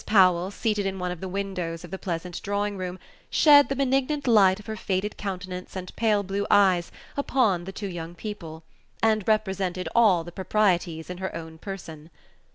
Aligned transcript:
Powell, 0.07 0.49
seated 0.49 0.87
in 0.87 0.97
one 0.97 1.11
of 1.11 1.19
the 1.19 1.27
windows 1.27 1.83
of 1.83 1.91
the 1.91 1.99
pleasant 1.99 2.41
drawing 2.41 2.75
room, 2.75 2.97
shed 3.29 3.69
the 3.69 3.75
benignant 3.75 4.25
light 4.27 4.59
of 4.59 4.65
her 4.65 4.75
faded 4.75 5.15
countenance 5.15 5.75
and 5.75 5.95
pale 5.95 6.23
blue 6.23 6.47
eyes 6.49 6.91
upon 7.15 7.65
the 7.65 7.71
two 7.71 7.85
young 7.89 8.15
people, 8.15 8.63
and 9.03 9.27
represented 9.27 9.87
all 9.93 10.23
the 10.23 10.31
proprieties 10.31 11.11
in 11.11 11.19
her 11.19 11.35
own 11.35 11.59
person. 11.59 12.09